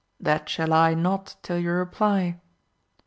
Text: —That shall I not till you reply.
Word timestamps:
—That 0.29 0.49
shall 0.49 0.73
I 0.73 0.95
not 0.95 1.35
till 1.43 1.59
you 1.59 1.69
reply. 1.73 2.41